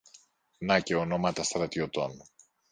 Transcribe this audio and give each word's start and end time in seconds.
να 0.61 0.79
και 0.79 0.95
ονόματα 0.95 1.43
στρατιωτών. 1.43 2.21